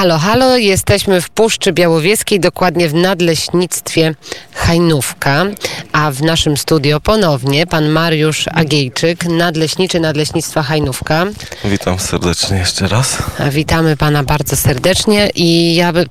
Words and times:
Halo, 0.00 0.18
halo, 0.18 0.56
jesteśmy 0.56 1.20
w 1.20 1.30
Puszczy 1.30 1.72
Białowieskiej, 1.72 2.40
dokładnie 2.40 2.88
w 2.88 2.94
nadleśnictwie 2.94 4.14
Hajnówka, 4.52 5.44
a 5.92 6.10
w 6.10 6.22
naszym 6.22 6.56
studio 6.56 7.00
ponownie 7.00 7.66
pan 7.66 7.88
Mariusz 7.88 8.44
Agiejczyk, 8.54 9.24
nadleśniczy 9.24 10.00
Nadleśnictwa 10.00 10.62
Hajnówka. 10.62 11.26
Witam 11.64 11.98
serdecznie 11.98 12.56
jeszcze 12.56 12.88
raz. 12.88 13.22
Witamy 13.50 13.96
pana 13.96 14.22
bardzo 14.22 14.56
serdecznie 14.56 15.30
i 15.34 15.74
ja 15.74 15.92
by 15.92 16.06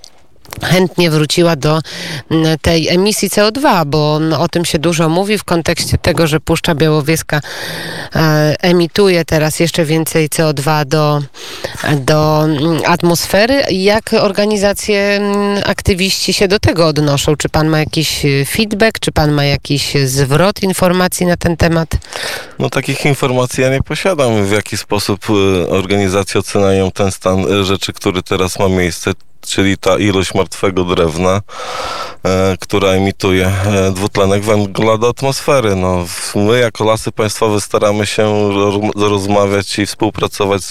chętnie 0.63 1.11
wróciła 1.11 1.55
do 1.55 1.81
mm, 2.31 2.57
tej 2.61 2.87
emisji 2.87 3.29
CO2, 3.29 3.85
bo 3.85 4.17
mm, 4.17 4.41
o 4.41 4.47
tym 4.47 4.65
się 4.65 4.79
dużo 4.79 5.09
mówi 5.09 5.37
w 5.37 5.43
kontekście 5.43 5.97
tego, 5.97 6.27
że 6.27 6.39
Puszcza 6.39 6.75
Białowieska 6.75 7.41
e, 8.15 8.55
emituje 8.59 9.25
teraz 9.25 9.59
jeszcze 9.59 9.85
więcej 9.85 10.29
CO2 10.29 10.85
do, 10.85 11.21
do 11.97 12.43
mm, 12.43 12.81
atmosfery. 12.85 13.63
Jak 13.71 14.13
organizacje, 14.13 15.21
aktywiści 15.65 16.33
się 16.33 16.47
do 16.47 16.59
tego 16.59 16.87
odnoszą? 16.87 17.35
Czy 17.35 17.49
pan 17.49 17.67
ma 17.67 17.79
jakiś 17.79 18.25
e, 18.25 18.45
feedback, 18.45 18.99
czy 18.99 19.11
pan 19.11 19.31
ma 19.31 19.45
jakiś 19.45 19.93
zwrot 20.05 20.63
informacji 20.63 21.25
na 21.25 21.37
ten 21.37 21.57
temat? 21.57 21.89
No 22.59 22.69
takich 22.69 23.05
informacji 23.05 23.63
ja 23.63 23.69
nie 23.69 23.81
posiadam, 23.83 24.45
w 24.45 24.51
jaki 24.51 24.77
sposób 24.77 25.29
y, 25.29 25.69
organizacje 25.69 26.39
oceniają 26.39 26.91
ten 26.91 27.11
stan 27.11 27.53
y, 27.53 27.63
rzeczy, 27.63 27.93
który 27.93 28.23
teraz 28.23 28.59
ma 28.59 28.69
miejsce 28.69 29.13
czyli 29.41 29.77
ta 29.77 29.97
ilość 29.97 30.33
martwego 30.33 30.83
drewna, 30.83 31.41
e, 32.25 32.57
która 32.59 32.89
emituje 32.89 33.51
dwutlenek 33.93 34.43
węgla 34.43 34.97
do 34.97 35.07
atmosfery. 35.09 35.75
No, 35.75 36.05
my 36.35 36.59
jako 36.59 36.83
Lasy 36.83 37.11
Państwowe 37.11 37.61
staramy 37.61 38.05
się 38.05 38.23
ro- 38.53 39.09
rozmawiać 39.09 39.79
i 39.79 39.85
współpracować 39.85 40.61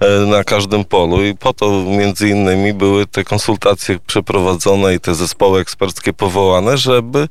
e, 0.00 0.08
na 0.26 0.44
każdym 0.44 0.84
polu 0.84 1.24
i 1.24 1.34
po 1.36 1.52
to 1.52 1.70
między 1.70 2.28
innymi 2.28 2.74
były 2.74 3.06
te 3.06 3.24
konsultacje 3.24 3.98
przeprowadzone 4.06 4.94
i 4.94 5.00
te 5.00 5.14
zespoły 5.14 5.60
eksperckie 5.60 6.12
powołane, 6.12 6.78
żeby 6.78 7.28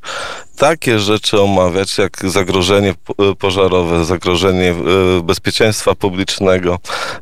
takie 0.56 0.98
rzeczy 0.98 1.40
omawiać, 1.40 1.98
jak 1.98 2.16
zagrożenie 2.24 2.94
p- 2.94 3.34
zagrożenie 4.02 4.70
e, 4.70 4.74
bezpieczeństwa 5.22 5.94
publicznego, 5.94 6.78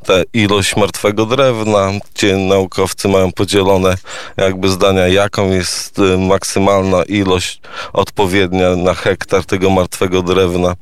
ta 0.07 0.15
ilość 0.33 0.77
martwego 0.77 1.27
drewna, 1.27 1.91
gdzie 2.15 2.37
naukowcy 2.37 3.09
mają 3.09 3.33
podzielone 3.33 3.97
jakby 4.37 4.69
zdania, 4.69 5.09
jaką 5.09 5.51
jest 5.51 5.99
e, 5.99 6.19
maksymalna 6.19 7.03
ilość 7.03 7.61
odpowiednia 7.93 8.77
na 8.77 8.95
hektar 8.95 9.45
tego 9.45 9.71
martwego 9.71 10.23
drewna, 10.23 10.75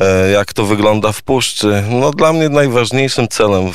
e, 0.00 0.30
jak 0.30 0.52
to 0.52 0.64
wygląda 0.64 1.12
w 1.12 1.22
puszczy. 1.22 1.84
No 1.90 2.10
dla 2.10 2.32
mnie 2.32 2.48
najważniejszym 2.48 3.28
celem 3.28 3.70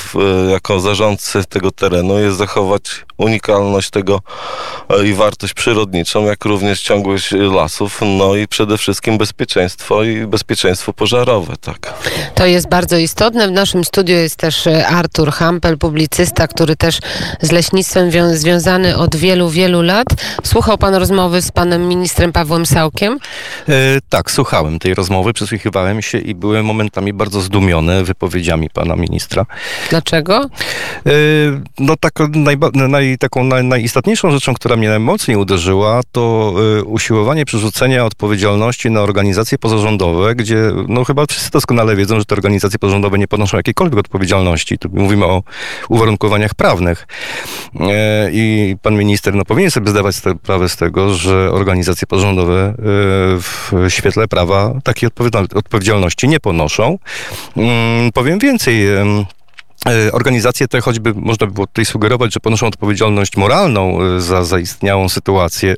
jako 0.51 0.79
zarządcy 0.79 1.45
tego 1.45 1.71
terenu 1.71 2.19
jest 2.19 2.37
zachować 2.37 3.05
unikalność 3.17 3.89
tego 3.89 4.21
i 5.05 5.13
wartość 5.13 5.53
przyrodniczą, 5.53 6.25
jak 6.25 6.45
również 6.45 6.81
ciągłość 6.81 7.31
lasów, 7.31 7.99
no 8.01 8.35
i 8.35 8.47
przede 8.47 8.77
wszystkim 8.77 9.17
bezpieczeństwo 9.17 10.03
i 10.03 10.27
bezpieczeństwo 10.27 10.93
pożarowe, 10.93 11.28
tak. 11.61 11.93
To 12.35 12.45
jest 12.45 12.69
bardzo 12.69 12.97
istotne. 12.97 13.47
W 13.47 13.51
naszym 13.51 13.83
studiu 13.83 14.15
jest 14.15 14.35
też 14.35 14.67
e, 14.67 14.87
Artur 14.87 15.31
Hampel, 15.31 15.77
publicysta, 15.77 16.47
który 16.47 16.75
też 16.75 16.99
z 17.41 17.51
leśnictwem 17.51 18.09
wią- 18.09 18.35
związany 18.35 18.97
od 18.97 19.15
wielu, 19.15 19.49
wielu 19.49 19.81
lat. 19.81 20.07
Słuchał 20.43 20.77
pan 20.77 20.95
rozmowy 20.95 21.41
z 21.41 21.51
panem 21.51 21.87
ministrem 21.87 22.31
Pawłem 22.31 22.65
Sałkiem? 22.65 23.19
E, 23.69 23.73
tak, 24.09 24.31
słuchałem 24.31 24.79
tej 24.79 24.93
rozmowy, 24.93 25.33
przysłuchiwałem 25.33 26.01
się 26.01 26.17
i 26.17 26.35
byłem 26.35 26.65
momentami 26.65 27.13
bardzo 27.13 27.41
zdumiony 27.41 28.03
wypowiedziami 28.03 28.69
pana 28.69 28.95
ministra. 28.95 29.45
Dlaczego? 29.89 30.41
E, 31.05 31.11
no 31.79 31.95
tak, 31.99 32.13
najba, 32.35 32.69
naj, 32.73 33.17
taką 33.17 33.43
naj, 33.43 33.63
najistotniejszą 33.63 34.31
rzeczą, 34.31 34.53
która 34.53 34.75
mnie 34.75 34.89
najmocniej 34.89 35.37
uderzyła, 35.37 36.01
to 36.11 36.53
e, 36.79 36.83
usiłowanie 36.83 37.45
przerzucenia 37.45 38.05
odpowiedzialności 38.05 38.89
na 38.91 39.01
organizacje 39.01 39.57
pozarządowe, 39.57 40.35
gdzie 40.35 40.57
no 40.87 41.03
chyba 41.03 41.18
wszyscy 41.27 41.51
doskonale 41.51 41.95
wiedzą, 41.95 42.19
że 42.19 42.25
te 42.25 42.35
organizacje 42.35 42.79
pozarządowe 42.79 43.17
nie 43.19 43.27
ponoszą 43.27 43.57
jakiejkolwiek 43.57 43.99
odpowiedzialności. 43.99 44.77
Tu 44.77 44.89
mówimy 44.93 45.25
o 45.25 45.43
uwarunkowaniach 45.89 46.53
prawnych. 46.55 47.07
E, 47.79 48.29
I 48.31 48.75
pan 48.81 48.95
minister 48.97 49.35
no, 49.35 49.45
powinien 49.45 49.71
sobie 49.71 49.91
zdawać 49.91 50.15
sprawę 50.15 50.69
z 50.69 50.75
tego, 50.75 51.13
że 51.13 51.51
organizacje 51.51 52.07
pozarządowe 52.07 52.59
e, 52.69 52.73
w 53.39 53.71
świetle 53.89 54.27
prawa 54.27 54.73
takiej 54.83 55.09
odpowiedzial- 55.09 55.57
odpowiedzialności 55.57 56.27
nie 56.27 56.39
ponoszą. 56.39 56.97
Mm, 57.57 58.11
Powiem 58.13 58.39
więcej. 58.39 58.85
E, 59.85 60.11
Organizacje 60.11 60.67
te, 60.67 60.81
choćby 60.81 61.13
można 61.13 61.47
by 61.47 61.53
było 61.53 61.67
tutaj 61.67 61.85
sugerować, 61.85 62.33
że 62.33 62.39
ponoszą 62.39 62.67
odpowiedzialność 62.67 63.37
moralną 63.37 64.01
e, 64.01 64.21
za 64.21 64.43
zaistniałą 64.43 65.09
sytuację 65.09 65.75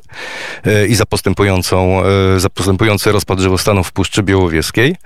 e, 0.64 0.86
i 0.86 0.94
za 0.94 1.06
postępującą, 1.06 2.02
za 2.36 2.50
postępujący 2.50 3.12
rozpad 3.12 3.40
żywostanu 3.40 3.84
w 3.84 3.92
Puszczy 3.92 4.22
Białowieskiej, 4.22 4.96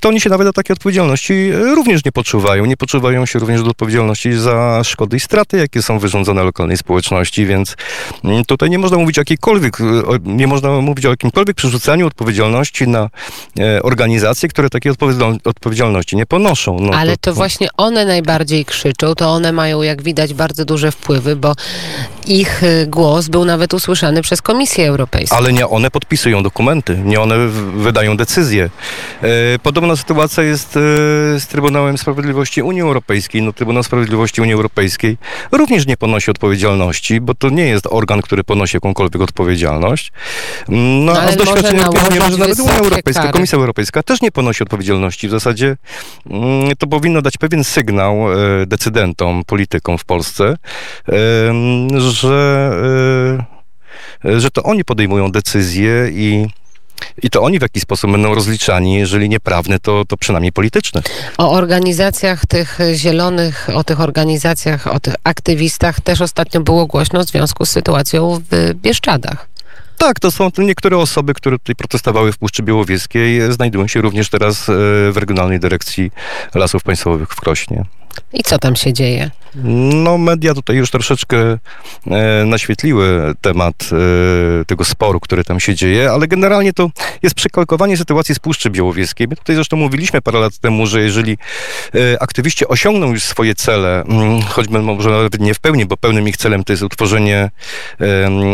to 0.00 0.08
oni 0.08 0.20
się 0.20 0.30
nawet 0.30 0.46
do 0.46 0.52
takiej 0.52 0.74
odpowiedzialności 0.74 1.52
również 1.52 2.04
nie 2.04 2.12
poczuwają. 2.12 2.64
Nie 2.64 2.76
poczuwają 2.76 3.26
się 3.26 3.38
również 3.38 3.62
do 3.62 3.70
odpowiedzialności 3.70 4.32
za 4.32 4.80
szkody 4.84 5.16
i 5.16 5.20
straty, 5.20 5.56
jakie 5.56 5.82
są 5.82 5.98
wyrządzone 5.98 6.44
lokalnej 6.44 6.76
społeczności, 6.76 7.46
więc 7.46 7.76
mm, 8.24 8.44
tutaj 8.44 8.70
nie 8.70 8.78
można 8.78 8.98
mówić 8.98 9.18
o 9.18 9.20
jakiejkolwiek, 9.20 9.78
nie 10.24 10.46
można 10.46 10.80
mówić 10.80 11.06
o 11.06 11.10
jakimkolwiek 11.10 11.56
przerzucaniu 11.56 12.06
odpowiedzialności 12.06 12.88
na 12.88 13.10
organizacje, 13.82 14.48
które 14.48 14.70
takiej 14.70 14.92
odpowiedzial- 14.92 15.38
odpowiedzialności 15.44 16.16
nie 16.16 16.26
ponoszą. 16.26 16.78
No, 16.80 16.94
Ale 16.94 17.16
to 17.16 17.34
właśnie 17.34 17.68
one 17.76 18.04
najbardziej 18.04 18.27
krzyczą, 18.64 19.14
to 19.14 19.28
one 19.28 19.52
mają, 19.52 19.82
jak 19.82 20.02
widać, 20.02 20.34
bardzo 20.34 20.64
duże 20.64 20.92
wpływy, 20.92 21.36
bo 21.36 21.54
ich 22.28 22.62
y, 22.62 22.86
głos 22.86 23.28
był 23.28 23.44
nawet 23.44 23.74
usłyszany 23.74 24.22
przez 24.22 24.42
Komisję 24.42 24.88
Europejską. 24.88 25.36
Ale 25.36 25.52
nie 25.52 25.68
one 25.68 25.90
podpisują 25.90 26.42
dokumenty, 26.42 26.98
nie 27.04 27.20
one 27.20 27.48
wydają 27.76 28.16
decyzje. 28.16 28.70
E, 29.22 29.58
Podobna 29.62 29.96
sytuacja 29.96 30.42
jest 30.42 30.76
e, 30.76 30.80
z 31.40 31.46
Trybunałem 31.46 31.98
Sprawiedliwości 31.98 32.62
Unii 32.62 32.82
Europejskiej. 32.82 33.42
No, 33.42 33.52
Trybunał 33.52 33.82
Sprawiedliwości 33.82 34.40
Unii 34.40 34.54
Europejskiej 34.54 35.18
również 35.52 35.86
nie 35.86 35.96
ponosi 35.96 36.30
odpowiedzialności, 36.30 37.20
bo 37.20 37.34
to 37.34 37.48
nie 37.50 37.66
jest 37.66 37.86
organ, 37.90 38.22
który 38.22 38.44
ponosi 38.44 38.76
jakąkolwiek 38.76 39.22
odpowiedzialność. 39.22 40.12
Mm, 40.68 41.04
No, 41.04 41.12
No, 41.12 41.20
a 41.20 41.32
z 41.32 41.36
doświadczenia 41.36 41.88
wiemy, 42.12 42.30
że 42.30 42.38
nawet 42.38 42.60
Unia 42.60 42.78
Europejska, 42.78 43.22
kary. 43.22 43.32
Komisja 43.32 43.58
Europejska 43.58 44.02
też 44.02 44.20
nie 44.22 44.30
ponosi 44.32 44.62
odpowiedzialności. 44.62 45.28
W 45.28 45.30
zasadzie 45.30 45.76
mm, 46.30 46.76
to 46.78 46.86
powinno 46.86 47.22
dać 47.22 47.36
pewien 47.36 47.64
sygnał 47.64 48.32
e, 48.32 48.66
decydentom, 48.66 49.44
politykom 49.46 49.98
w 49.98 50.04
Polsce, 50.04 50.56
że 52.18 52.70
e, 53.44 53.58
że 54.24 54.50
to 54.50 54.62
oni 54.62 54.84
podejmują 54.84 55.32
decyzje 55.32 56.10
i, 56.12 56.46
i 57.22 57.30
to 57.30 57.42
oni 57.42 57.58
w 57.58 57.62
jakiś 57.62 57.82
sposób 57.82 58.12
będą 58.12 58.34
rozliczani, 58.34 58.94
jeżeli 58.94 59.28
nie 59.28 59.40
prawny, 59.40 59.78
to, 59.78 60.04
to 60.08 60.16
przynajmniej 60.16 60.52
polityczny. 60.52 61.02
O 61.38 61.52
organizacjach 61.52 62.46
tych 62.46 62.78
zielonych, 62.94 63.68
o 63.74 63.84
tych 63.84 64.00
organizacjach, 64.00 64.86
o 64.86 65.00
tych 65.00 65.14
aktywistach 65.24 66.00
też 66.00 66.20
ostatnio 66.20 66.60
było 66.60 66.86
głośno 66.86 67.20
w 67.20 67.28
związku 67.28 67.66
z 67.66 67.70
sytuacją 67.70 68.42
w 68.50 68.74
Bieszczadach. 68.74 69.48
Tak, 69.98 70.20
to 70.20 70.30
są 70.30 70.50
niektóre 70.58 70.98
osoby, 70.98 71.34
które 71.34 71.58
tutaj 71.58 71.76
protestowały 71.76 72.32
w 72.32 72.38
Puszczy 72.38 72.62
Białowieskiej, 72.62 73.52
znajdują 73.52 73.86
się 73.86 74.00
również 74.00 74.30
teraz 74.30 74.68
e, 74.68 74.72
w 75.12 75.16
Regionalnej 75.16 75.60
Dyrekcji 75.60 76.10
Lasów 76.54 76.82
Państwowych 76.82 77.28
w 77.28 77.40
Krośnie. 77.40 77.84
I 78.32 78.42
co 78.42 78.58
tam 78.58 78.76
się 78.76 78.92
dzieje? 78.92 79.30
No, 79.94 80.18
media 80.18 80.54
tutaj 80.54 80.76
już 80.76 80.90
troszeczkę 80.90 81.58
e, 82.06 82.44
naświetliły 82.46 83.34
temat 83.40 83.74
e, 84.60 84.64
tego 84.64 84.84
sporu, 84.84 85.20
który 85.20 85.44
tam 85.44 85.60
się 85.60 85.74
dzieje, 85.74 86.10
ale 86.10 86.26
generalnie 86.26 86.72
to 86.72 86.90
jest 87.22 87.34
przekalkowanie 87.34 87.96
sytuacji 87.96 88.34
z 88.34 88.38
Puszczy 88.38 88.70
Białowieskiej. 88.70 89.28
My 89.28 89.36
tutaj 89.36 89.56
zresztą 89.56 89.76
mówiliśmy 89.76 90.22
parę 90.22 90.40
lat 90.40 90.58
temu, 90.58 90.86
że 90.86 91.00
jeżeli 91.00 91.38
e, 91.94 92.22
aktywiści 92.22 92.68
osiągną 92.68 93.10
już 93.12 93.22
swoje 93.22 93.54
cele, 93.54 94.02
mm, 94.02 94.42
choćby 94.42 94.82
może 94.82 95.10
nawet 95.10 95.40
nie 95.40 95.54
w 95.54 95.60
pełni, 95.60 95.86
bo 95.86 95.96
pełnym 95.96 96.28
ich 96.28 96.36
celem 96.36 96.64
to 96.64 96.72
jest 96.72 96.82
utworzenie, 96.82 97.50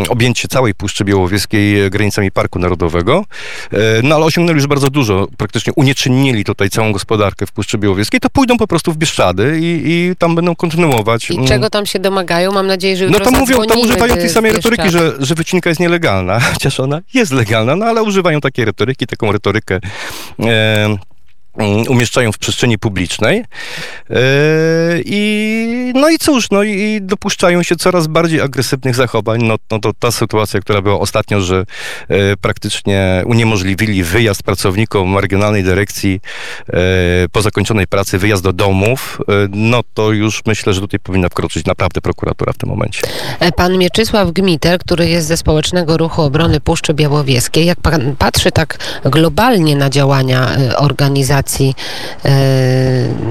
objęcie 0.08 0.48
całej 0.48 0.74
Puszczy 0.74 1.04
Białowieskiej 1.04 1.90
granicami 1.90 2.30
Parku 2.30 2.58
Narodowego, 2.58 3.24
e, 3.72 3.76
no 4.02 4.14
ale 4.14 4.24
osiągnęli 4.24 4.56
już 4.56 4.66
bardzo 4.66 4.90
dużo, 4.90 5.28
praktycznie 5.36 5.72
unieczynnili 5.72 6.44
tutaj 6.44 6.70
całą 6.70 6.92
gospodarkę 6.92 7.46
w 7.46 7.52
Puszczy 7.52 7.78
Białowieskiej, 7.78 8.20
to 8.20 8.30
pójdą 8.30 8.56
po 8.58 8.66
prostu 8.66 8.92
w 8.92 8.96
Bieszczady 8.96 9.43
i, 9.60 9.82
i 9.84 10.16
tam 10.18 10.34
będą 10.34 10.54
kontynuować. 10.54 11.30
I 11.30 11.34
mm, 11.34 11.46
czego 11.46 11.70
tam 11.70 11.86
się 11.86 11.98
domagają? 11.98 12.52
Mam 12.52 12.66
nadzieję, 12.66 12.96
że 12.96 13.08
no 13.08 13.20
to 13.20 13.30
mówią, 13.30 13.64
tam 13.66 13.78
używają 13.78 14.14
tej 14.14 14.28
samej 14.28 14.52
retoryki, 14.52 14.90
że, 14.90 15.12
że 15.18 15.34
wycinka 15.34 15.70
jest 15.70 15.80
nielegalna, 15.80 16.40
chociaż 16.52 16.80
ona 16.80 17.00
jest 17.14 17.32
legalna, 17.32 17.76
no 17.76 17.86
ale 17.86 18.02
używają 18.02 18.40
takiej 18.40 18.64
retoryki, 18.64 19.06
taką 19.06 19.32
retorykę 19.32 19.80
e, 20.40 20.96
umieszczają 21.88 22.32
w 22.32 22.38
przestrzeni 22.38 22.78
publicznej. 22.78 23.44
E, 24.10 24.14
I, 25.04 25.92
no 25.94 26.08
i 26.08 26.18
cóż, 26.18 26.50
no 26.50 26.62
i 26.62 26.98
dopuszczają 27.02 27.62
się 27.62 27.76
coraz 27.76 28.06
bardziej 28.06 28.40
agresywnych 28.40 28.94
zachowań. 28.94 29.42
No, 29.42 29.56
no 29.70 29.78
to 29.78 29.92
ta 29.98 30.10
sytuacja, 30.10 30.60
która 30.60 30.82
była 30.82 31.00
ostatnio, 31.00 31.40
że 31.40 31.64
e, 32.08 32.36
praktycznie 32.36 33.22
uniemożliwili 33.26 34.02
wyjazd 34.02 34.42
pracownikom 34.42 35.08
marginalnej 35.08 35.64
dyrekcji 35.64 36.20
e, 36.68 36.72
po 37.32 37.42
zakończonej 37.42 37.86
pracy, 37.86 38.18
wyjazd 38.18 38.42
do 38.42 38.52
domów, 38.52 39.20
no 39.50 39.80
to 39.94 40.12
już 40.12 40.42
myślę, 40.46 40.74
że 40.74 40.80
tutaj 40.80 41.00
powinna 41.00 41.28
wkroczyć 41.28 41.66
naprawdę 41.66 42.00
prokuratura 42.00 42.52
w 42.52 42.58
tym 42.58 42.68
momencie. 42.68 43.00
Pan 43.56 43.78
Mieczysław 43.78 44.32
Gmiter, 44.32 44.78
który 44.78 45.08
jest 45.08 45.26
ze 45.26 45.36
Społecznego 45.36 45.96
Ruchu 45.96 46.22
Obrony 46.22 46.60
Puszczy 46.60 46.94
Białowieskiej, 46.94 47.66
jak 47.66 47.80
pan 47.80 48.16
patrzy 48.16 48.52
tak 48.52 48.78
globalnie 49.04 49.76
na 49.76 49.90
działania 49.90 50.56
organizacji 50.76 51.43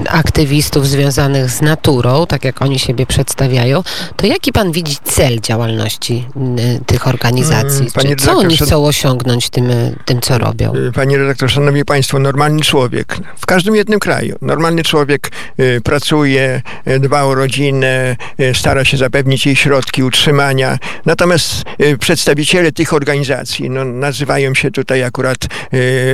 aktywistów 0.08 0.88
związanych 0.88 1.50
z 1.50 1.62
naturą, 1.62 2.26
tak 2.26 2.44
jak 2.44 2.62
oni 2.62 2.78
siebie 2.78 3.06
przedstawiają, 3.06 3.82
to 4.16 4.26
jaki 4.26 4.52
pan 4.52 4.72
widzi 4.72 4.96
cel 5.04 5.40
działalności 5.40 6.26
y, 6.58 6.84
tych 6.86 7.08
organizacji? 7.08 7.86
Mm, 7.96 8.16
co 8.16 8.36
oni 8.36 8.56
chcą 8.56 8.86
osiągnąć 8.86 9.50
tym, 9.50 9.70
y, 9.70 9.96
tym, 10.04 10.20
co 10.20 10.38
robią? 10.38 10.74
Y, 10.74 10.92
panie 10.92 11.18
redaktor, 11.18 11.50
szanowni 11.50 11.84
państwo, 11.84 12.18
normalny 12.18 12.62
człowiek, 12.62 13.16
w 13.36 13.46
każdym 13.46 13.76
jednym 13.76 14.00
kraju, 14.00 14.36
normalny 14.42 14.82
człowiek 14.82 15.30
y, 15.60 15.80
pracuje, 15.84 16.62
y, 16.88 17.00
dba 17.00 17.22
o 17.22 17.34
rodzinę, 17.34 18.16
y, 18.40 18.54
stara 18.54 18.84
się 18.84 18.96
zapewnić 18.96 19.46
jej 19.46 19.56
środki 19.56 20.02
utrzymania, 20.02 20.78
natomiast 21.06 21.62
przedstawiciele 21.98 22.72
tych 22.72 22.92
organizacji, 22.92 23.70
no, 23.70 23.84
nazywają 23.84 24.54
się 24.54 24.70
tutaj 24.70 25.04
akurat 25.04 25.38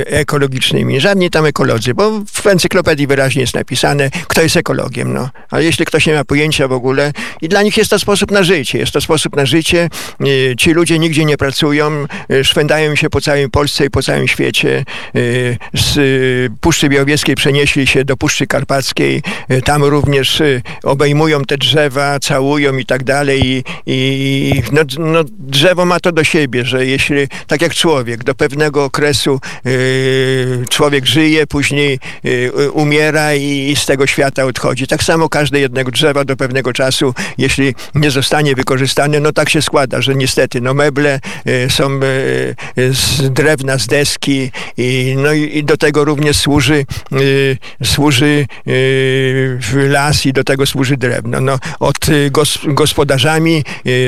ekologicznymi. 0.05 0.99
Żadni 1.01 1.29
tam 1.29 1.45
ekolodzy, 1.45 1.90
bo 1.93 2.21
w 2.33 2.47
encyklopedii 2.47 3.07
wyraźnie 3.07 3.41
jest 3.41 3.53
napisane, 3.53 4.09
kto 4.27 4.41
jest 4.41 4.57
ekologiem. 4.57 5.13
No. 5.13 5.29
Ale 5.49 5.63
jeśli 5.63 5.85
ktoś 5.85 6.05
nie 6.05 6.13
ma 6.13 6.23
pojęcia 6.23 6.67
w 6.67 6.71
ogóle 6.71 7.11
i 7.41 7.49
dla 7.49 7.61
nich 7.63 7.77
jest 7.77 7.89
to 7.89 7.99
sposób 7.99 8.31
na 8.31 8.43
życie, 8.43 8.79
jest 8.79 8.91
to 8.91 9.01
sposób 9.01 9.35
na 9.35 9.45
życie. 9.45 9.89
Y, 10.27 10.55
ci 10.57 10.71
ludzie 10.71 10.99
nigdzie 10.99 11.25
nie 11.25 11.37
pracują, 11.37 12.05
y, 12.31 12.43
szwędają 12.43 12.95
się 12.95 13.09
po 13.09 13.21
całej 13.21 13.49
Polsce 13.49 13.85
i 13.85 13.89
po 13.89 14.03
całym 14.03 14.27
świecie. 14.27 14.85
Y, 15.15 15.57
z 15.73 16.53
Puszczy 16.61 16.89
Białowieskiej 16.89 17.35
przenieśli 17.35 17.87
się 17.87 18.05
do 18.05 18.17
Puszczy 18.17 18.47
Karpackiej. 18.47 19.21
Tam 19.65 19.83
również 19.83 20.41
obejmują 20.83 21.45
te 21.45 21.57
drzewa, 21.57 22.19
całują 22.19 22.77
i 22.77 22.85
tak 22.85 23.03
dalej. 23.03 23.41
I, 23.45 23.63
i 23.85 24.61
no, 24.71 24.81
no, 24.99 25.23
drzewo 25.39 25.85
ma 25.85 25.99
to 25.99 26.11
do 26.11 26.23
siebie, 26.23 26.65
że 26.65 26.85
jeśli, 26.85 27.27
tak 27.47 27.61
jak 27.61 27.73
człowiek, 27.73 28.23
do 28.23 28.35
pewnego 28.35 28.83
okresu 28.83 29.39
człowiek 30.69 31.05
żyje, 31.05 31.47
później 31.47 31.80
umiera 32.73 33.35
i 33.35 33.75
z 33.75 33.85
tego 33.85 34.07
świata 34.07 34.45
odchodzi. 34.45 34.87
Tak 34.87 35.03
samo 35.03 35.29
każde 35.29 35.59
jednego 35.59 35.91
drzewa 35.91 36.25
do 36.25 36.35
pewnego 36.35 36.73
czasu, 36.73 37.13
jeśli 37.37 37.75
nie 37.95 38.11
zostanie 38.11 38.55
wykorzystane, 38.55 39.19
no 39.19 39.31
tak 39.31 39.49
się 39.49 39.61
składa, 39.61 40.01
że 40.01 40.15
niestety 40.15 40.61
no 40.61 40.73
meble 40.73 41.19
y, 41.47 41.69
są 41.69 41.99
y, 42.03 42.55
z 42.93 43.33
drewna, 43.33 43.77
z 43.77 43.87
deski 43.87 44.51
i, 44.77 45.15
no 45.17 45.33
i, 45.33 45.63
do 45.63 45.77
tego 45.77 46.05
również 46.05 46.37
służy, 46.37 46.85
y, 47.13 47.57
służy 47.83 48.47
las 49.73 50.25
i 50.25 50.33
do 50.33 50.43
tego 50.43 50.65
służy 50.65 50.97
drewno. 50.97 51.41
No, 51.41 51.59
od 51.79 51.97
gos, 52.31 52.59
gospodarzami 52.63 53.63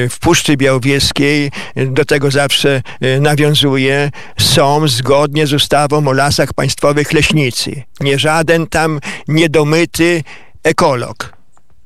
w 0.10 0.18
Puszczy 0.20 0.58
Białowieskiej 0.58 1.52
do 1.76 2.06
tego 2.06 2.32
zawsze 2.32 2.82
nawiązuje 3.20 4.12
są 4.40 4.88
zgodnie 4.88 5.48
z 5.48 5.54
ustawą 5.54 6.08
o 6.08 6.14
lasach 6.14 6.54
państwowych 6.54 7.14
leśnicy. 7.14 7.63
Nie 8.00 8.20
żaden 8.20 8.68
tam 8.68 9.00
niedomyty 9.28 10.24
ekolog. 10.64 11.34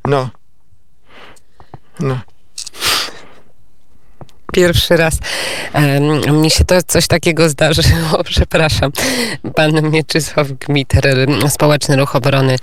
No. 0.05 0.29
No. 1.99 2.19
Pierwszy 4.53 4.97
raz 4.97 5.17
um, 5.73 6.41
mi 6.41 6.51
się 6.51 6.65
to 6.65 6.75
coś 6.87 7.07
takiego 7.07 7.49
zdarzyło, 7.49 8.23
przepraszam. 8.25 8.91
Pan 9.55 9.89
Mieczysław 9.91 10.47
Gmiter, 10.47 11.05
Społeczny 11.49 11.95
Ruch 11.95 12.15
Obrony 12.15 12.55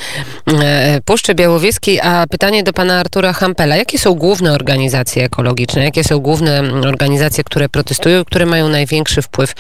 e, 0.46 1.00
Puszczy 1.04 1.34
Białowieskiej. 1.34 2.00
A 2.00 2.26
pytanie 2.30 2.62
do 2.62 2.72
pana 2.72 2.98
Artura 2.98 3.32
Hampela. 3.32 3.76
Jakie 3.76 3.98
są 3.98 4.14
główne 4.14 4.52
organizacje 4.52 5.24
ekologiczne? 5.24 5.84
Jakie 5.84 6.04
są 6.04 6.18
główne 6.18 6.62
organizacje, 6.82 7.44
które 7.44 7.68
protestują, 7.68 8.24
które 8.24 8.46
mają 8.46 8.68
największy 8.68 9.22
wpływ 9.22 9.54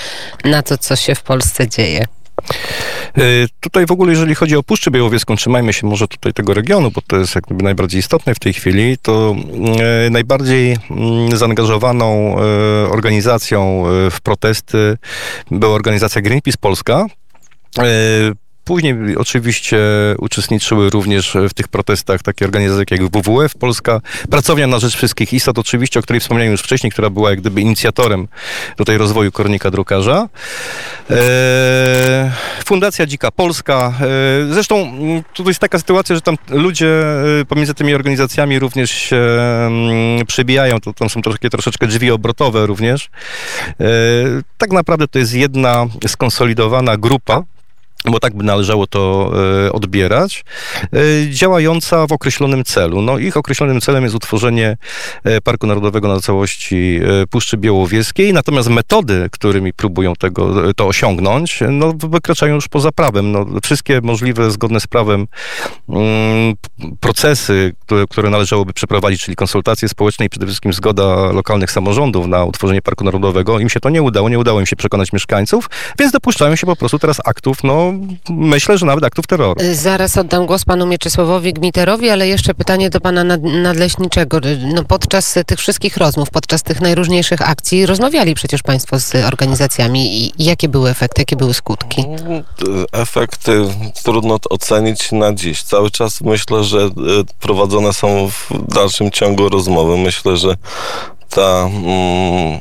na 0.44 0.62
to, 0.62 0.78
co 0.78 0.96
się 0.96 1.14
w 1.14 1.22
Polsce 1.22 1.68
dzieje? 1.68 2.04
Y, 3.18 3.46
tutaj 3.60 3.86
w 3.86 3.90
ogóle, 3.92 4.12
jeżeli 4.12 4.34
chodzi 4.34 4.56
o 4.56 4.62
Puszczę 4.62 4.90
Białowieską, 4.90 5.36
trzymajmy 5.36 5.72
się 5.72 5.86
może 5.86 6.08
tutaj 6.08 6.32
tego 6.32 6.54
regionu, 6.54 6.90
bo 6.90 7.00
to 7.06 7.16
jest 7.16 7.34
jakby 7.34 7.64
najbardziej 7.64 8.00
istotne 8.00 8.34
w 8.34 8.38
tej 8.38 8.52
chwili, 8.52 8.98
to 9.02 9.36
y, 10.06 10.10
najbardziej 10.10 10.76
mm, 10.90 11.36
zaangażowaną 11.36 12.36
y, 12.38 12.42
organizacją 12.90 13.84
w 14.10 14.20
protesty 14.22 14.98
była 15.50 15.74
organizacja 15.74 16.22
Greenpeace 16.22 16.58
Polska. 16.60 17.06
Później 18.64 19.16
oczywiście 19.16 19.78
uczestniczyły 20.18 20.90
również 20.90 21.36
w 21.50 21.54
tych 21.54 21.68
protestach 21.68 22.22
takie 22.22 22.44
organizacje 22.44 22.84
jak 22.90 23.10
WWF 23.10 23.54
Polska, 23.54 24.00
Pracownia 24.30 24.66
na 24.66 24.78
Rzecz 24.78 24.96
Wszystkich 24.96 25.32
Istot, 25.32 25.58
oczywiście, 25.58 26.00
o 26.00 26.02
której 26.02 26.20
wspomniałem 26.20 26.52
już 26.52 26.60
wcześniej, 26.60 26.92
która 26.92 27.10
była 27.10 27.30
jak 27.30 27.40
gdyby 27.40 27.60
inicjatorem 27.60 28.28
tutaj 28.76 28.98
rozwoju 28.98 29.32
kornika 29.32 29.70
drukarza. 29.70 30.28
E, 31.10 32.32
Fundacja 32.64 33.06
Dzika 33.06 33.30
Polska. 33.30 33.92
E, 34.00 34.52
zresztą 34.54 34.76
mm, 34.76 35.22
tutaj 35.34 35.50
jest 35.50 35.60
taka 35.60 35.78
sytuacja, 35.78 36.14
że 36.16 36.22
tam 36.22 36.36
ludzie 36.48 36.88
e, 37.40 37.44
pomiędzy 37.44 37.74
tymi 37.74 37.94
organizacjami 37.94 38.58
również 38.58 38.90
się 38.90 39.16
mm, 39.16 40.26
przebijają, 40.26 40.80
to 40.80 40.92
tam 40.92 41.10
są 41.10 41.22
takie 41.22 41.50
troszeczkę 41.50 41.86
drzwi 41.86 42.10
obrotowe 42.10 42.66
również. 42.66 43.10
E, 43.80 43.84
tak 44.58 44.72
naprawdę 44.72 45.08
to 45.08 45.18
jest 45.18 45.34
jedna 45.34 45.86
skonsolidowana 46.06 46.96
grupa, 46.96 47.42
bo 48.10 48.20
tak 48.20 48.34
by 48.36 48.44
należało 48.44 48.86
to 48.86 49.32
e, 49.66 49.72
odbierać, 49.72 50.44
e, 50.92 51.30
działająca 51.30 52.06
w 52.06 52.12
określonym 52.12 52.64
celu. 52.64 53.02
No 53.02 53.18
ich 53.18 53.36
określonym 53.36 53.80
celem 53.80 54.02
jest 54.02 54.14
utworzenie 54.14 54.76
e, 55.24 55.40
Parku 55.40 55.66
Narodowego 55.66 56.08
na 56.08 56.20
całości 56.20 57.00
Puszczy 57.30 57.56
Białowieskiej, 57.56 58.32
natomiast 58.32 58.68
metody, 58.68 59.28
którymi 59.32 59.72
próbują 59.72 60.14
tego, 60.14 60.72
to 60.72 60.86
osiągnąć, 60.86 61.60
no 61.70 61.92
wykraczają 61.92 62.54
już 62.54 62.68
poza 62.68 62.92
prawem. 62.92 63.32
No, 63.32 63.46
wszystkie 63.62 64.00
możliwe, 64.00 64.50
zgodne 64.50 64.80
z 64.80 64.86
prawem 64.86 65.26
mm, 65.88 66.54
procesy, 67.00 67.72
które, 68.08 68.30
należałoby 68.30 68.72
przeprowadzić, 68.72 69.22
czyli 69.22 69.36
konsultacje 69.36 69.88
społeczne 69.88 70.26
i 70.26 70.28
przede 70.28 70.46
wszystkim 70.46 70.72
zgoda 70.72 71.32
lokalnych 71.32 71.70
samorządów 71.70 72.26
na 72.26 72.44
utworzenie 72.44 72.82
Parku 72.82 73.04
Narodowego, 73.04 73.58
im 73.58 73.68
się 73.68 73.80
to 73.80 73.90
nie 73.90 74.02
udało, 74.02 74.28
nie 74.28 74.38
udało 74.38 74.60
im 74.60 74.66
się 74.66 74.76
przekonać 74.76 75.12
mieszkańców, 75.12 75.70
więc 75.98 76.12
dopuszczają 76.12 76.56
się 76.56 76.66
po 76.66 76.76
prostu 76.76 76.98
teraz 76.98 77.20
aktów, 77.24 77.64
no 77.64 77.93
myślę, 78.30 78.78
że 78.78 78.86
nawet 78.86 79.04
aktów 79.04 79.26
terroru. 79.26 79.60
Zaraz 79.72 80.18
oddam 80.18 80.46
głos 80.46 80.64
panu 80.64 80.86
Mieczysławowi 80.86 81.52
Gmiterowi, 81.52 82.10
ale 82.10 82.28
jeszcze 82.28 82.54
pytanie 82.54 82.90
do 82.90 83.00
pana 83.00 83.24
nadleśniczego. 83.38 84.40
No, 84.74 84.84
podczas 84.84 85.38
tych 85.46 85.58
wszystkich 85.58 85.96
rozmów, 85.96 86.30
podczas 86.30 86.62
tych 86.62 86.80
najróżniejszych 86.80 87.48
akcji 87.48 87.86
rozmawiali 87.86 88.34
przecież 88.34 88.62
państwo 88.62 89.00
z 89.00 89.14
organizacjami 89.14 90.24
i 90.24 90.32
jakie 90.38 90.68
były 90.68 90.90
efekty, 90.90 91.20
jakie 91.20 91.36
były 91.36 91.54
skutki? 91.54 92.04
Efekty 92.92 93.64
trudno 94.04 94.38
ocenić 94.50 95.12
na 95.12 95.34
dziś. 95.34 95.62
Cały 95.62 95.90
czas 95.90 96.20
myślę, 96.20 96.64
że 96.64 96.78
e, 96.78 96.90
prowadzone 97.40 97.92
są 97.92 98.28
w 98.28 98.74
dalszym 98.74 99.10
ciągu 99.10 99.48
rozmowy. 99.48 99.96
Myślę, 99.96 100.36
że 100.36 100.56
ta 101.34 101.68
mm, 101.72 102.58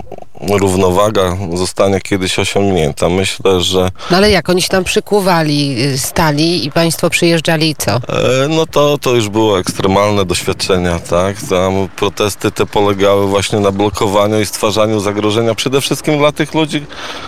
równowaga 0.60 1.38
zostanie 1.54 2.02
kiedyś 2.02 2.40
osiągnięta. 2.40 3.10
Myślę, 3.10 3.62
że... 3.62 3.92
No 4.12 4.18
ale 4.18 4.32
jak 4.32 4.50
oni 4.50 4.62
się 4.62 4.70
tam 4.70 4.84
przykuwali, 4.84 5.84
y, 5.84 5.98
stali 5.98 6.66
i 6.66 6.72
państwo 6.72 7.10
przyjeżdżali 7.10 7.70
i 7.70 7.76
co? 7.76 7.92
E, 7.92 8.02
no 8.50 8.66
to, 8.66 8.98
to 8.98 9.16
już 9.16 9.30
było 9.30 9.60
ekstremalne 9.60 10.26
doświadczenia, 10.26 11.00
tak? 11.00 11.36
Tam 11.50 11.90
protesty 11.96 12.52
te 12.52 12.66
polegały 12.66 13.28
właśnie 13.28 13.60
na 13.60 13.72
blokowaniu 13.72 14.40
i 14.40 14.46
stwarzaniu 14.46 15.00
zagrożenia 15.00 15.56
przede 15.56 15.82
wszystkim 15.82 16.18
dla 16.18 16.32
tych 16.32 16.54
ludzi, 16.54 16.86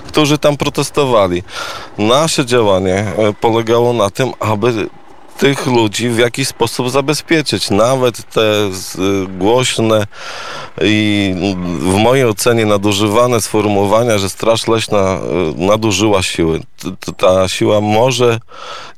którzy 0.07 0.37
tam 0.37 0.57
protestowali. 0.57 1.43
Nasze 1.97 2.45
działanie 2.45 2.95
e, 2.95 3.33
polegało 3.41 3.93
na 3.93 4.09
tym, 4.09 4.31
aby 4.39 4.87
tych 5.37 5.67
ludzi 5.67 6.09
w 6.09 6.17
jakiś 6.17 6.47
sposób 6.47 6.89
zabezpieczyć. 6.89 7.69
Nawet 7.69 8.33
te 8.33 8.69
głośne 9.27 10.07
i 10.81 11.35
w 11.79 11.95
mojej 11.95 12.25
ocenie 12.25 12.65
nadużywane 12.65 13.41
sformułowania, 13.41 14.17
że 14.17 14.29
Straż 14.29 14.67
Leśna 14.67 14.97
e, 14.97 15.19
nadużyła 15.57 16.23
siły. 16.23 16.61
Ta 17.17 17.47
siła 17.47 17.81
może 17.81 18.39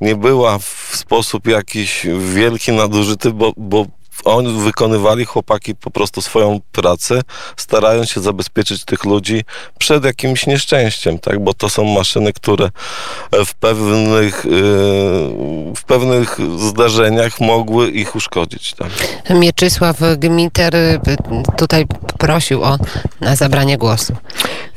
nie 0.01 0.15
była 0.15 0.60
w 0.60 0.91
sposób 0.94 1.48
jakiś 1.48 2.08
wielki 2.34 2.72
nadużyty, 2.72 3.32
bo, 3.32 3.53
bo 3.58 3.86
oni 4.25 4.63
wykonywali 4.63 5.25
chłopaki 5.25 5.75
po 5.75 5.91
prostu 5.91 6.21
swoją 6.21 6.59
pracę, 6.71 7.21
starając 7.57 8.09
się 8.09 8.21
zabezpieczyć 8.21 8.86
tych 8.86 9.03
ludzi 9.03 9.43
przed 9.79 10.05
jakimś 10.05 10.47
nieszczęściem, 10.47 11.19
tak? 11.19 11.43
Bo 11.43 11.53
to 11.53 11.69
są 11.69 11.83
maszyny, 11.83 12.33
które 12.33 12.69
w 13.45 13.55
pewnych, 13.55 14.45
yy, 14.45 14.51
w 15.75 15.83
pewnych 15.88 16.38
zdarzeniach 16.57 17.39
mogły 17.39 17.89
ich 17.89 18.15
uszkodzić. 18.15 18.74
Tak? 18.74 18.89
Mieczysław 19.29 19.97
Gmiter 20.17 20.75
y, 20.75 21.00
tutaj 21.57 21.86
prosił 22.17 22.63
o 22.63 22.77
zabranie 23.36 23.77
głosu. 23.77 24.13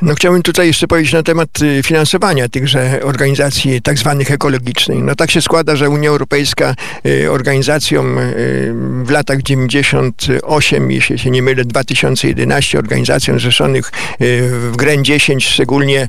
No 0.02 0.14
chciałbym 0.14 0.42
tutaj 0.42 0.66
jeszcze 0.66 0.86
powiedzieć 0.86 1.12
na 1.12 1.22
temat 1.22 1.62
y, 1.62 1.82
finansowania 1.82 2.48
tychże 2.48 3.00
organizacji 3.04 3.82
tak 3.82 3.98
zwanych 3.98 4.30
ekologicznych. 4.30 4.98
No 5.04 5.14
tak 5.14 5.30
się 5.30 5.42
składa, 5.42 5.76
że 5.76 5.90
Unia 5.90 6.10
Europejska 6.10 6.74
y, 7.06 7.30
organizacjom 7.30 8.18
y, 8.18 8.72
w 9.04 9.10
latach 9.10 9.29
98, 9.38 10.90
jeśli 10.90 11.18
się 11.18 11.30
nie 11.30 11.42
mylę, 11.42 11.64
2011 11.64 12.78
organizacjom 12.78 13.38
zrzeszonych 13.38 13.92
w 14.20 14.72
GREN 14.76 15.04
10, 15.04 15.46
szczególnie 15.46 16.08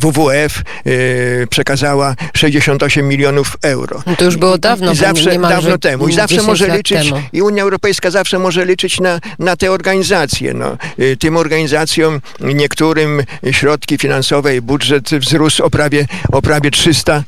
WWF, 0.00 0.62
przekazała 1.50 2.14
68 2.34 3.08
milionów 3.08 3.56
euro. 3.62 4.02
No 4.06 4.16
to 4.16 4.24
już 4.24 4.36
było 4.36 4.58
dawno. 4.58 4.92
I 4.92 4.96
zawsze, 4.96 5.38
dawno 5.38 5.78
temu. 5.78 6.08
I 6.08 6.12
zawsze 6.12 6.42
może 6.42 6.76
liczyć, 6.76 7.10
temu. 7.10 7.22
i 7.32 7.42
Unia 7.42 7.62
Europejska 7.62 8.10
zawsze 8.10 8.38
może 8.38 8.66
liczyć 8.66 9.00
na, 9.00 9.20
na 9.38 9.56
te 9.56 9.72
organizacje. 9.72 10.54
No, 10.54 10.76
tym 11.18 11.36
organizacjom 11.36 12.20
niektórym 12.40 13.22
środki 13.50 13.98
finansowe 13.98 14.56
i 14.56 14.60
budżet 14.60 15.10
wzrósł 15.10 15.62
o 15.62 15.70
prawie, 15.70 16.06
o 16.32 16.42
prawie 16.42 16.70
300, 16.70 17.24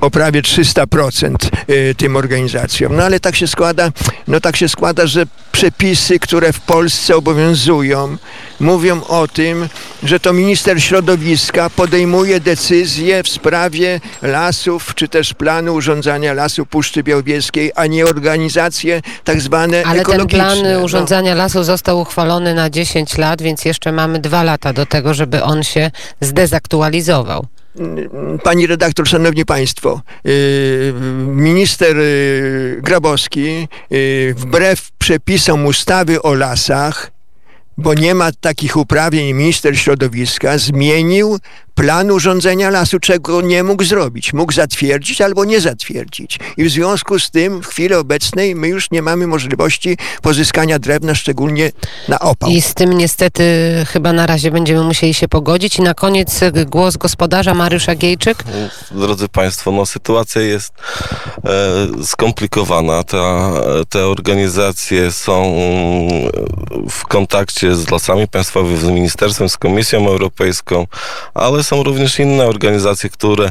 o 0.00 0.10
prawie 0.10 0.42
300% 0.42 1.34
y, 1.70 1.94
tym 1.94 2.16
organizacjom. 2.16 2.96
No 2.96 3.02
ale 3.02 3.20
tak 3.20 3.36
się 3.36 3.46
składa, 3.46 3.90
no 4.28 4.40
tak 4.40 4.56
się 4.56 4.68
składa, 4.70 5.06
że 5.06 5.26
przepisy, 5.52 6.18
które 6.18 6.52
w 6.52 6.60
Polsce 6.60 7.16
obowiązują, 7.16 8.16
mówią 8.60 9.04
o 9.04 9.28
tym, 9.28 9.68
że 10.02 10.20
to 10.20 10.32
minister 10.32 10.82
środowiska 10.82 11.70
podejmuje 11.70 12.40
decyzje 12.40 13.22
w 13.22 13.28
sprawie 13.28 14.00
lasów, 14.22 14.94
czy 14.94 15.08
też 15.08 15.34
planu 15.34 15.74
urządzania 15.74 16.32
lasu 16.32 16.66
Puszczy 16.66 17.02
Białowieskiej, 17.02 17.72
a 17.74 17.86
nie 17.86 18.04
organizacje 18.06 19.02
tak 19.24 19.40
zwane 19.40 19.82
Ale 19.86 20.00
ekologiczne. 20.00 20.38
ten 20.44 20.62
plan 20.62 20.72
no. 20.72 20.80
urządzania 20.80 21.34
lasu 21.34 21.64
został 21.64 22.00
uchwalony 22.00 22.54
na 22.54 22.70
10 22.70 23.18
lat, 23.18 23.42
więc 23.42 23.64
jeszcze 23.64 23.92
mamy 23.92 24.18
dwa 24.18 24.42
lata 24.42 24.72
do 24.72 24.86
tego, 24.86 25.14
żeby 25.14 25.42
on 25.42 25.62
się 25.62 25.90
zdezaktualizował. 26.20 27.46
Pani 28.42 28.66
redaktor, 28.66 29.08
szanowni 29.08 29.44
państwo, 29.44 30.00
yy, 30.24 30.92
minister 31.26 31.96
yy, 31.96 32.78
Grabowski 32.82 33.68
yy, 33.90 34.34
wbrew 34.34 34.90
przepisom 34.98 35.66
ustawy 35.66 36.22
o 36.22 36.34
lasach, 36.34 37.10
bo 37.78 37.94
nie 37.94 38.14
ma 38.14 38.32
takich 38.40 38.76
uprawnień 38.76 39.32
minister 39.34 39.78
środowiska, 39.78 40.58
zmienił 40.58 41.38
plan 41.74 42.10
urządzenia 42.10 42.70
lasu, 42.70 43.00
czego 43.00 43.40
nie 43.40 43.62
mógł 43.62 43.84
zrobić. 43.84 44.32
Mógł 44.32 44.52
zatwierdzić 44.52 45.20
albo 45.20 45.44
nie 45.44 45.60
zatwierdzić. 45.60 46.38
I 46.56 46.64
w 46.64 46.70
związku 46.70 47.18
z 47.18 47.30
tym 47.30 47.62
w 47.62 47.66
chwili 47.66 47.94
obecnej 47.94 48.54
my 48.54 48.68
już 48.68 48.90
nie 48.90 49.02
mamy 49.02 49.26
możliwości 49.26 49.96
pozyskania 50.22 50.78
drewna, 50.78 51.14
szczególnie 51.14 51.72
na 52.08 52.18
opał. 52.18 52.50
I 52.50 52.60
z 52.60 52.74
tym 52.74 52.92
niestety 52.92 53.42
chyba 53.88 54.12
na 54.12 54.26
razie 54.26 54.50
będziemy 54.50 54.82
musieli 54.82 55.14
się 55.14 55.28
pogodzić. 55.28 55.78
I 55.78 55.82
na 55.82 55.94
koniec 55.94 56.40
głos 56.66 56.96
gospodarza 56.96 57.54
Mariusza 57.54 57.94
Giejczyk. 57.94 58.44
Drodzy 58.90 59.28
Państwo, 59.28 59.70
no 59.70 59.86
sytuacja 59.86 60.42
jest 60.42 60.72
e, 61.44 62.04
skomplikowana. 62.04 63.04
Ta, 63.04 63.52
te 63.88 64.06
organizacje 64.06 65.12
są 65.12 65.54
w 66.90 67.06
kontakcie 67.06 67.76
z 67.76 67.90
lasami 67.90 68.28
państwowymi, 68.28 68.78
z 68.78 68.84
ministerstwem, 68.84 69.48
z 69.48 69.56
Komisją 69.56 70.08
Europejską, 70.08 70.86
ale 71.34 71.59
są 71.62 71.82
również 71.82 72.18
inne 72.18 72.46
organizacje, 72.46 73.10
które 73.10 73.50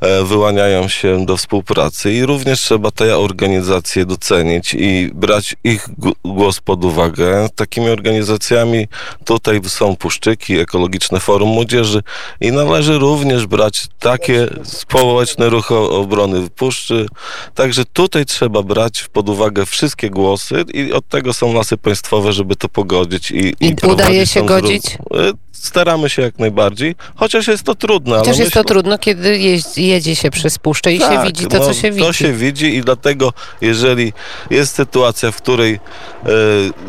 e, 0.00 0.24
wyłaniają 0.24 0.88
się 0.88 1.26
do 1.26 1.36
współpracy 1.36 2.12
i 2.12 2.26
również 2.26 2.60
trzeba 2.60 2.90
te 2.90 3.18
organizacje 3.18 4.06
docenić 4.06 4.74
i 4.74 5.10
brać 5.14 5.56
ich 5.64 5.88
głos 6.24 6.60
pod 6.60 6.84
uwagę. 6.84 7.48
Takimi 7.54 7.88
organizacjami 7.88 8.88
tutaj 9.24 9.60
są 9.66 9.96
Puszczyki, 9.96 10.58
Ekologiczne 10.58 11.20
Forum 11.20 11.48
Młodzieży 11.48 12.02
i 12.40 12.52
należy 12.52 12.98
również 12.98 13.46
brać 13.46 13.86
takie 13.98 14.48
społeczne 14.64 15.48
ruchy 15.48 15.74
obrony 15.74 16.50
Puszczy. 16.50 17.06
Także 17.54 17.84
tutaj 17.84 18.26
trzeba 18.26 18.62
brać 18.62 19.04
pod 19.12 19.28
uwagę 19.28 19.66
wszystkie 19.66 20.10
głosy 20.10 20.64
i 20.74 20.92
od 20.92 21.08
tego 21.08 21.32
są 21.32 21.54
lasy 21.54 21.76
państwowe, 21.76 22.32
żeby 22.32 22.56
to 22.56 22.68
pogodzić. 22.68 23.30
I, 23.30 23.54
I, 23.60 23.66
i 23.82 23.86
udaje 23.86 24.26
się 24.26 24.46
godzić? 24.46 24.84
E, 25.14 25.32
staramy 25.52 26.10
się 26.10 26.22
jak 26.22 26.38
najbardziej, 26.38 26.94
chociaż 27.14 27.39
jest 27.48 27.62
to 27.62 27.74
trudne. 27.74 28.16
Chociaż 28.16 28.38
jest 28.38 28.50
myślę... 28.50 28.62
to 28.62 28.68
trudno, 28.68 28.98
kiedy 28.98 29.38
jeździ, 29.38 29.86
jedzie 29.86 30.16
się 30.16 30.30
przez 30.30 30.58
puszczę 30.58 30.92
i 30.92 30.98
tak, 30.98 31.12
się 31.12 31.26
widzi 31.26 31.46
to, 31.46 31.58
no, 31.58 31.64
co 31.64 31.74
się 31.74 31.90
widzi. 31.90 32.06
To 32.06 32.12
się 32.12 32.32
widzi 32.32 32.74
i 32.74 32.80
dlatego, 32.80 33.32
jeżeli 33.60 34.12
jest 34.50 34.74
sytuacja, 34.74 35.30
w 35.30 35.36
której 35.36 35.74
e, 35.74 36.28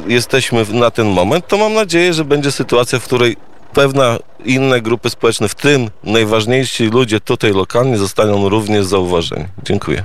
jesteśmy 0.07 0.65
na 0.69 0.91
ten 0.91 1.07
moment, 1.07 1.47
to 1.47 1.57
mam 1.57 1.73
nadzieję, 1.73 2.13
że 2.13 2.25
będzie 2.25 2.51
sytuacja, 2.51 2.99
w 2.99 3.03
której 3.03 3.37
pewna 3.73 4.17
inne 4.45 4.81
grupy 4.81 5.09
społeczne, 5.09 5.49
w 5.49 5.55
tym 5.55 5.89
najważniejsi 6.03 6.83
ludzie 6.83 7.19
tutaj 7.19 7.53
lokalni 7.53 7.97
zostaną 7.97 8.49
również 8.49 8.85
zauważeni. 8.85 9.45
Dziękuję. 9.63 10.03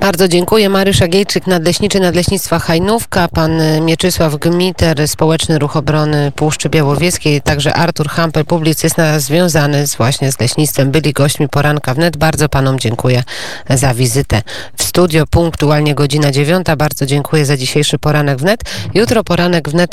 Bardzo 0.00 0.28
dziękuję. 0.28 0.68
Mariusz 0.68 1.02
Agiejczyk, 1.02 1.46
Nadleśniczy 1.46 2.00
Nadleśnictwa 2.00 2.58
Hajnówka, 2.58 3.28
pan 3.28 3.60
Mieczysław 3.80 4.36
Gmiter, 4.36 5.08
Społeczny 5.08 5.58
Ruch 5.58 5.76
Obrony 5.76 6.32
Puszczy 6.36 6.68
Białowieskiej, 6.68 7.42
także 7.42 7.74
Artur 7.74 8.08
Hampel, 8.08 8.44
publicysta 8.44 9.18
związany 9.20 9.86
z, 9.86 9.96
właśnie 9.96 10.32
z 10.32 10.40
leśnictwem, 10.40 10.90
byli 10.90 11.12
gośćmi 11.12 11.48
poranka 11.48 11.94
wnet. 11.94 12.16
Bardzo 12.16 12.48
panom 12.48 12.78
dziękuję 12.78 13.22
za 13.70 13.94
wizytę 13.94 14.42
w 14.76 14.82
studio. 14.82 15.26
Punktualnie 15.26 15.94
godzina 15.94 16.30
dziewiąta. 16.30 16.76
Bardzo 16.76 17.06
dziękuję 17.06 17.46
za 17.46 17.56
dzisiejszy 17.56 17.98
poranek 17.98 18.38
wnet. 18.38 18.60
Jutro 18.94 19.24
poranek 19.24 19.68
wnet 19.68 19.90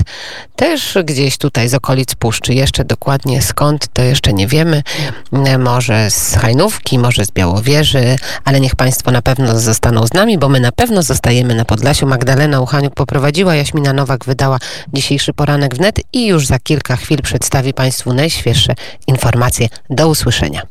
też 0.56 0.98
gdzieś 1.04 1.38
tutaj 1.38 1.70
z 1.70 1.74
okolic 1.74 2.16
Puszczy. 2.16 2.54
Jeszcze 2.54 2.79
dokładnie 2.84 3.42
skąd, 3.42 3.88
to 3.94 4.02
jeszcze 4.02 4.34
nie 4.34 4.48
wiemy. 4.48 4.84
Może 5.60 6.12
z 6.12 6.36
Hajnówki, 6.36 7.00
może 7.00 7.26
z 7.26 7.32
Białowieży, 7.32 8.16
ale 8.46 8.60
niech 8.60 8.76
państwo 8.76 9.12
na 9.12 9.22
pewno 9.22 9.60
zostaną 9.60 10.08
z 10.08 10.14
nami, 10.14 10.38
bo 10.38 10.50
my 10.50 10.60
na 10.60 10.72
pewno 10.72 11.04
zostajemy 11.04 11.56
na 11.56 11.66
Podlasiu. 11.66 12.08
Magdalena 12.08 12.62
Uchaniuk 12.62 12.94
poprowadziła, 12.94 13.56
Jaśmina 13.56 13.94
Nowak 13.94 14.26
wydała 14.26 14.60
dzisiejszy 14.94 15.34
poranek 15.34 15.76
wnet 15.76 16.00
i 16.14 16.28
już 16.28 16.48
za 16.48 16.60
kilka 16.60 16.96
chwil 16.96 17.22
przedstawi 17.22 17.74
Państwu 17.74 18.14
najświeższe 18.14 18.76
informacje. 19.08 19.68
Do 19.90 20.08
usłyszenia. 20.08 20.70